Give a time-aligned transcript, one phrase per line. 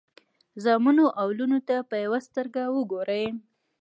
[0.63, 3.25] زامنو او لوڼو ته په یوه سترګه وګورئ.